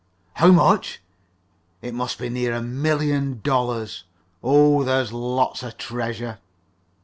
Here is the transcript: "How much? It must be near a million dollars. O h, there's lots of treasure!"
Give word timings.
"How 0.37 0.47
much? 0.47 0.99
It 1.83 1.93
must 1.93 2.17
be 2.17 2.27
near 2.29 2.53
a 2.55 2.61
million 2.63 3.39
dollars. 3.43 4.05
O 4.41 4.81
h, 4.81 4.85
there's 4.87 5.13
lots 5.13 5.61
of 5.61 5.77
treasure!" 5.77 6.39